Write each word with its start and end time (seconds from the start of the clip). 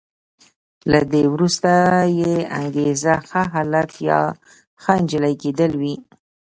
له 0.91 0.99
دې 1.11 1.23
وروسته 1.33 1.71
یې 2.19 2.35
انګېزه 2.59 3.13
ښه 3.27 3.43
هلک 3.53 3.89
یا 4.09 4.19
ښه 4.81 4.91
انجلۍ 4.99 5.33
کېدل 5.43 5.71
وي. 5.81 5.95